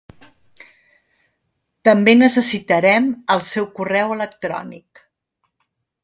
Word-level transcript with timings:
També 1.89 2.15
necessitarem 2.21 3.11
el 3.35 3.43
seu 3.49 3.67
correu 3.81 4.15
electrònic. 4.19 5.03